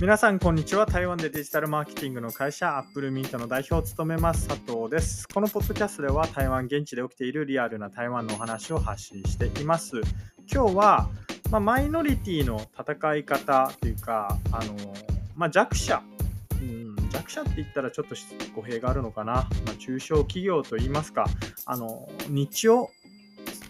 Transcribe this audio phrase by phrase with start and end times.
[0.00, 0.86] 皆さんこんにちは。
[0.86, 5.26] 台湾でデジタルマーケティングの会社アップルミントの代表を務めます佐藤です。
[5.26, 9.96] このポッドキャストでは台湾現地で起きているリアルな台湾のお話を発信しています。
[10.48, 11.08] 今日は、
[11.50, 14.76] まあ、マイノリティの戦い方というかあの、
[15.34, 16.00] まあ、弱者。
[17.10, 18.14] 弱者って言ったらちょっと
[18.54, 21.26] 語弊があるのかな、まあ、中小企業といいますか。
[21.66, 22.90] あの日を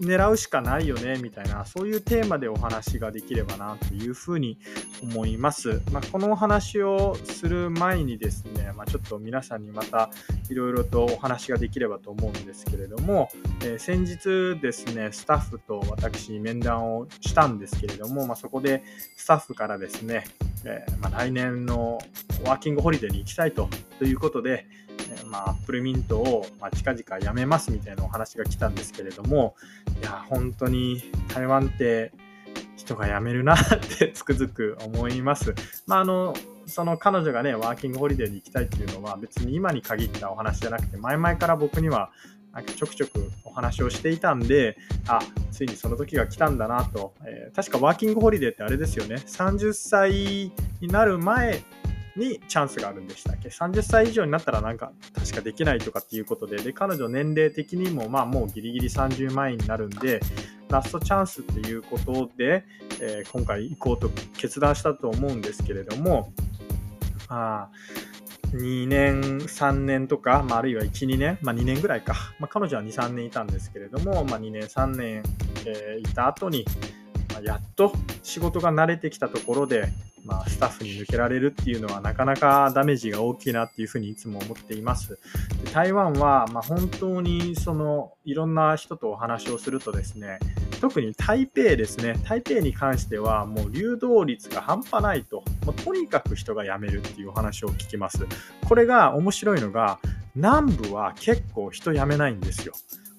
[0.00, 4.58] 狙うしかないよねみたいなそういうテーマでお話ができればなというふうに
[5.02, 5.80] 思います。
[5.92, 10.10] まあ、このお話をする前にですね、まあ、ちょっと皆さんにまた
[10.50, 13.28] いろいろとお話ができればと思うんですけれども、
[13.62, 18.82] えー、先日ですねスタッフと私面談をしたんですけれども、まあ、そこで
[19.16, 20.24] スタッフからですね、
[20.64, 21.98] えー、ま来年の
[22.44, 23.68] ワーキングホリデーに行きたいと
[24.02, 24.66] いうことで、
[25.32, 29.56] まあ、アップルミントを、まあ、近々やめますみたいなお話が来たんですけれども、
[30.00, 31.02] いや、本当に
[31.34, 32.12] 台湾って
[32.76, 33.58] 人が辞めるなっ
[33.98, 35.54] てつくづく思います。
[35.86, 36.34] まあ、あの、
[36.66, 42.10] その彼女がね、ワーキングホリデーに行きたいっていうのは別に今に限ったお話じゃなくて、前々から僕には
[42.52, 44.76] なんかちょくちょくお話をしていたんで、
[45.08, 47.14] あ、ついにその時が来たんだなと。
[47.24, 49.16] えー、確かワーキングホリデーってあれですよね。
[49.16, 51.62] 30歳になる前
[52.16, 60.20] にチャンスがあるんでしたっけ ?30 歳以上になったらなんか確かできないとかっていうことで、で、彼女年齢的にもまあもうギリギリ30万円になるんで、
[60.68, 62.64] ラストチャンスっていうことで、
[63.00, 66.32] えー、今回行こうと決断したと思うんですけれども、
[67.28, 67.68] あ
[68.52, 75.22] 2年、3年とか、まあ、あるいは1、2年、まあ、2年ぐらいか、まあ、彼女は2、3年いたんですけれども、まあ、2年、3年、
[75.66, 76.66] えー、いた後に、
[77.42, 79.88] やっと仕事が慣れてきたところで、
[80.24, 85.18] まあ、スタッフに抜けられるっていうのはなかなかダメージが大きいなっていうふうにいつも思っています。
[85.64, 90.38] で台湾は、まあ、本当にそのいろんな人とお話をするとですね、
[90.80, 98.26] 特に台北ですね、台北に関してはもう流動率が半端ないと、もうとにかく人が辞めるっていうお話を聞きます。
[98.68, 99.98] これが面白いのが、
[100.34, 102.74] 南部は結構人辞めないんですよ。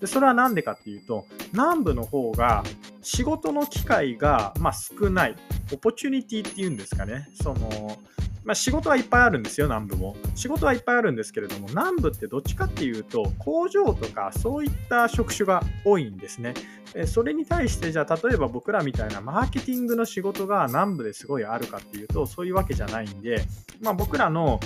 [0.00, 2.62] でそれは何でかっていうと南部の方が
[3.02, 5.36] 仕事の機会が、まあ、少ない
[5.72, 7.28] オポチュニティっていうんですかね。
[7.40, 7.98] その、
[8.44, 10.16] まあ、仕事はいっぱいあるんですよ南部も。
[10.34, 16.54] 仕事はいっぱいあるんですけれども南部ってどっちかっていうと工場とかそういった職種が多いんですね。
[17.06, 23.42] それに対してじゃあ例えば僕らみたいなマーケティングの仕事が南部ですごいあるかっていうとそういうわけじゃないんで、
[23.82, 24.58] まあ、僕らの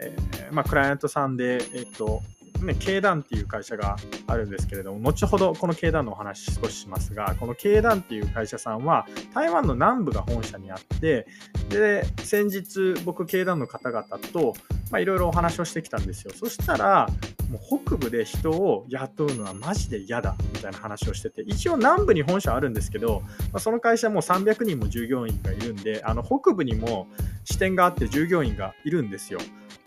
[0.00, 2.22] えー、まあ、クライアントさんで、えっと、
[2.64, 11.26] ね、経団っていう会社があるんですけれども、後ほどこの経団のお話少ししますが、この経団っていう会社さんは台湾の南部が本社にあって、
[11.68, 14.54] で、先日僕経団の方々と、
[14.90, 16.32] まあいろいろお話をしてきたんですよ。
[16.34, 17.08] そしたら、
[17.50, 23.22] もう北部で人を雇うのはマジで嫌だみたいな話をしてて、一応南部に本社あるんですけど、
[23.52, 27.08] まあ、その会社も300人も従業員がいるんで、あの北部にも
[27.44, 29.40] 支店があって従業員がいるんですよ。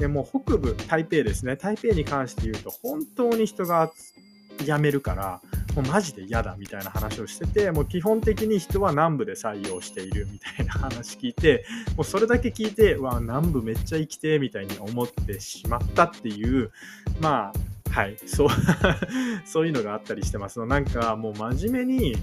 [0.04, 3.90] でも北部、台北ですね、台北に関して言うと、本当に人が
[4.60, 5.42] 辞めるから、
[5.78, 11.64] もうマジで嫌だみたいな話をしてて、もう基本的に人は南部で採用しているみたいな話聞いて、
[11.96, 16.70] もうそれだけ聞いて、わ、南部めっちゃ生きてみたいに思ってしまったっていう、
[17.22, 18.50] まあ、はい、そう
[19.48, 20.60] そういうのがあったりしてます。
[20.66, 22.18] なんかもう真面目に、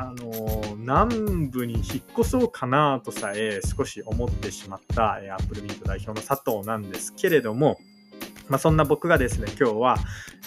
[0.00, 1.84] あの南部に引っ
[2.18, 7.78] 越そうかなとさえ少し思ってしまった、えー、アップルミント代表の佐藤なんですけれども、
[8.48, 9.96] まあ、そんな僕がですね、今日は、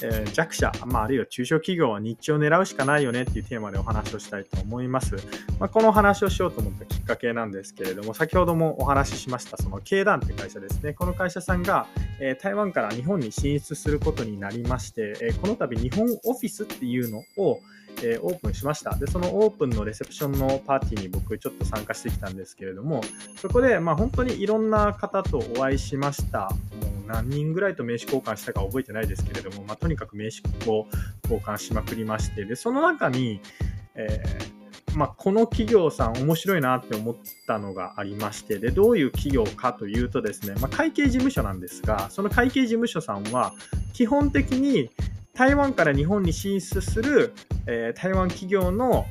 [0.02, 5.18] えー、弱者、まあ、あるいは中小企業は日中を狙うしかないよねっていうテーマでお話をしたいと思います。
[5.60, 10.94] まあ、この話をしようと思ったきっかけなんですけれども、先ほどもお話ししました、その経団って会社ですね。
[10.94, 11.86] この会社さんが、
[12.20, 17.60] えー、台湾から日本に進出することになりまして、えこの度日本オフィスっていうのを、
[18.04, 18.96] えー、オープンしました。
[18.96, 23.02] で、そのオープンのレセプションのパーティーに僕ちょっと参加してきたんですけれども、
[23.38, 26.50] そこで、まあ本当にいろんな方とお会いしました。
[26.50, 26.56] も
[27.06, 30.88] う何人ぐらいと名刺交換したか覚えてないですけれども、まあとにかく名刺を
[31.24, 33.40] 交換しまくりまして、で、その中に、
[33.96, 37.16] えー、まあ、この企業さん面白いなって思っ
[37.48, 43.54] たのがありまして、で、どういう企業かというとですね、まあ、会計事務所なんですが、その会計事務所さんは
[43.94, 44.90] 基本的に
[45.36, 47.34] 台湾から日本に進出する、
[47.66, 49.08] えー、台湾企業の、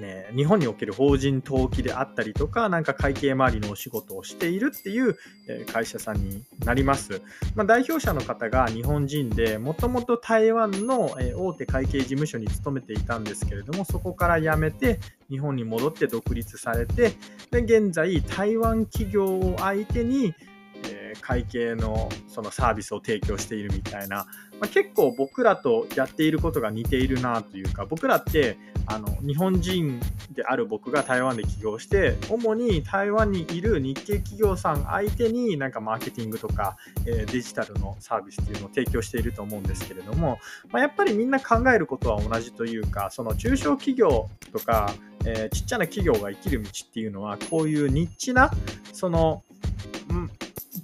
[0.00, 5.18] ね、日本における法人登記であったりとか、なんか会計周りのお仕事をしているっていう、
[5.48, 7.20] え、会社さんになります。
[7.54, 14.98] まあ、代表者の方が日本人で、もともと台湾の、え、大手会計事務所に勤めていたんですけれども、そこから辞めて、
[15.28, 17.12] 日本に戻って独立されて、
[17.50, 20.34] で現在、台湾企業を相手に、
[20.84, 24.26] えー、会計のそのサービスを提供しているみたいな、ま
[24.62, 28.56] あ、結構僕らとやっていることが似ているなというか僕らって
[28.86, 30.00] あの日本人
[30.32, 36.76] である僕が台湾で起業して主に台湾にいる日系企業さん相手になんかマーケティングとか、
[37.06, 40.38] えー、デジタルのサービスっていうのを提供していると思うんですけれども、
[40.70, 44.92] まあ、やっぱりみんな考えることは同じというかその中小企業とか、
[45.26, 48.50] えー、ちっちゃな企業が生きる道っていうのはこういうニッチな
[48.92, 49.42] その、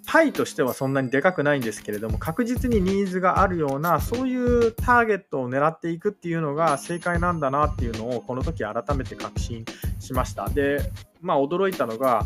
[0.09, 9.67] パイとしてはそんなにでかくないんですけれども確実にニーズがあるようなそういうターゲットを狙っていくっていうのが正解なんだなっていうのをこの時改めて確信
[10.01, 10.81] しましたで
[11.21, 12.25] まあ驚いたのが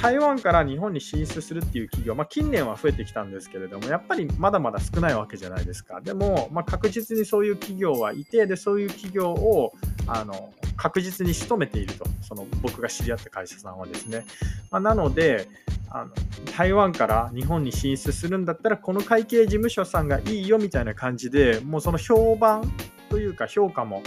[0.00, 6.00] 台湾から日本に進出するっていう企業、まあ、近年は増えてきたんですけれども、やっぱりまだまだ少ないわけじゃないですか。
[6.00, 9.72] でも、まあ、確実にそういう企業はいて、でそういう企業を
[10.08, 14.24] あの確実に仕留めていると、その僕が知り合った会社さんはですね。
[14.72, 15.48] まあ、なので
[15.88, 16.10] あの、
[16.56, 22.70] 台湾から日本に進出するんだったら、この会計事務所さんがいいよみたいな感じで、もうその評判
[23.08, 24.02] というか評価も、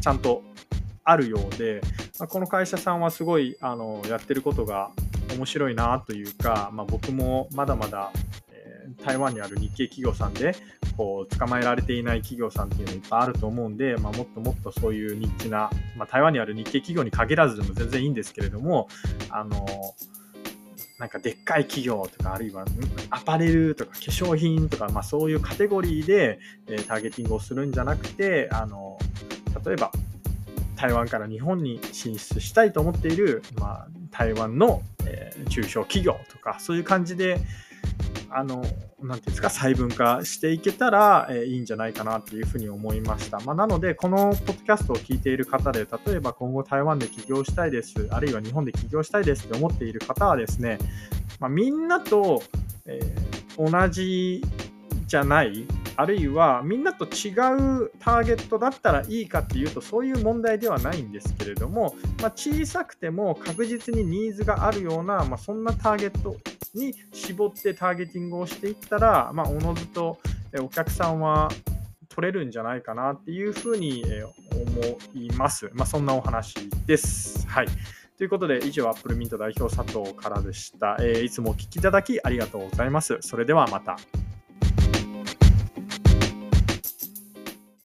[0.00, 0.42] ちゃんと
[1.04, 1.80] あるようで、
[2.18, 4.90] ま、この会社さんはすごいあのやってることが
[5.36, 8.10] 面白いなというか、まあ、僕もまだまだ、
[8.50, 10.54] え、台湾にある日系企業さんで
[10.96, 18.88] こう捕まえられていない企業さんっていうのいっぱいあると思うんで、まあ、もっともっとそういうニッチな、まあ、台湾にある日系企業に限らずでも全然いいんですけれども
[19.30, 19.66] あの
[20.98, 22.64] なんかでっかい企業とかあるいは
[23.10, 26.38] アパレルとか化粧品とか、まあ、そういうカテゴリーで、
[26.68, 28.98] えー、ターゲティングをするんじゃなくてあの
[29.64, 29.90] 例えば
[30.76, 37.40] 台湾から日本に進出したいと思っている、まあ、台湾の、えー、中小企業とかそういう感じで
[38.36, 38.68] あの、なんてい
[39.00, 43.38] うんですか、細分化していけたら、えー、いいんじゃないかなというふうに思いました。
[43.40, 50.78] まあ、なので、このポッドキャストを聞いている方で、例えば今後台湾で起業したいです、あるいは日本で起業したいですって思っている方はですね、
[51.38, 52.42] まあ、みんなと、
[52.86, 54.42] えー、同じ
[55.06, 55.66] じゃない
[55.96, 66.36] あるいはみんなと違うターゲットだったらいいかっていうとそういう問題ではないんですけれども、まあ、小さくても確実にニーズがあるような、まあ、そんなターゲット
[66.74, 70.18] に絞ってターゲティングをしていったら、まあ、おのずと
[70.60, 71.48] お客さんは
[72.08, 74.04] 取れるんじゃないかなっていうふうに
[74.52, 75.70] 思います。
[75.74, 76.54] まあ、そんなお話
[76.86, 77.46] です。
[77.48, 77.66] はい。
[78.16, 80.96] ということで、以上、アップルミント代表佐藤からでした。
[81.00, 83.18] えー、いつもお聴きいただきありがとうございます。
[83.20, 83.96] それではまた。